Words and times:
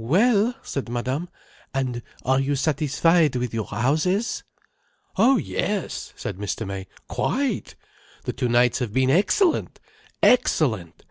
"Well," 0.00 0.56
said 0.62 0.88
Madame, 0.88 1.28
"and 1.72 2.02
are 2.24 2.40
you 2.40 2.56
satisfied 2.56 3.36
with 3.36 3.54
your 3.54 3.66
houses?" 3.68 4.42
"Oh 5.16 5.36
yes," 5.36 6.12
said 6.16 6.36
Mr. 6.36 6.66
May. 6.66 6.88
"Quite! 7.06 7.76
The 8.24 8.32
two 8.32 8.48
nights 8.48 8.80
have 8.80 8.92
been 8.92 9.08
excellent. 9.08 9.78
Excellent!" 10.20 11.04